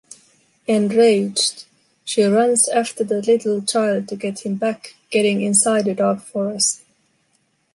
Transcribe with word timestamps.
Enraged, 0.65 1.65
she 2.05 2.23
runs 2.23 2.67
after 2.67 3.03
the 3.03 3.21
little 3.21 3.61
child 3.61 4.07
to 4.07 4.15
get 4.15 4.43
him 4.47 4.55
back, 4.55 4.95
getting 5.11 5.43
inside 5.43 5.87
a 5.87 5.93
dark 5.93 6.21
forest. 6.21 6.81